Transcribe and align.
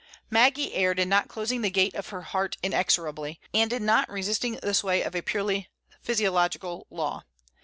Maggie 0.31 0.73
erred 0.73 0.97
in 0.97 1.09
not 1.09 1.27
closing 1.27 1.61
the 1.61 1.69
gate 1.69 1.93
of 1.93 2.09
her 2.09 2.23
heart 2.23 2.57
inexorably, 2.63 3.39
and 3.53 3.71
in 3.71 3.85
not 3.85 4.09
resisting 4.09 4.53
the 4.55 4.73
sway 4.73 5.03
of 5.03 5.13
a 5.13 5.21
purely 5.21 5.69
"physiological 6.01 6.87
law." 6.89 7.23